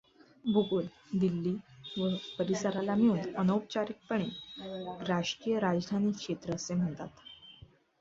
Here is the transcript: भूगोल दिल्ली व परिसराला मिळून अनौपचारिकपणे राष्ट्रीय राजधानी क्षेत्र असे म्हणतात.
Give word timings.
भूगोल 0.45 0.85
दिल्ली 1.13 1.53
व 1.97 2.09
परिसराला 2.39 2.95
मिळून 2.95 3.35
अनौपचारिकपणे 3.35 4.29
राष्ट्रीय 5.07 5.59
राजधानी 5.59 6.11
क्षेत्र 6.11 6.55
असे 6.55 6.73
म्हणतात. 6.73 7.07